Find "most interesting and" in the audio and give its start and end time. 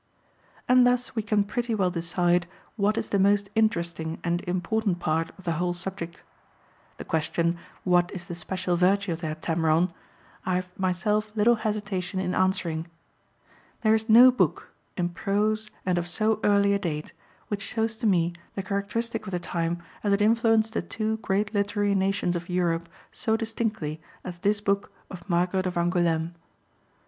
3.19-4.41